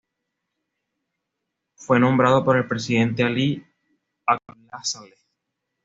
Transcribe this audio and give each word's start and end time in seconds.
Fue 1.75 1.99
nombrado 1.99 2.43
por 2.43 2.57
el 2.57 2.67
presidente 2.67 3.21
Ali 3.23 3.63
Abdullah 4.25 4.83
Saleh. 4.83 5.13